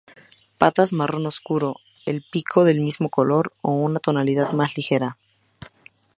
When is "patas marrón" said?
0.57-1.27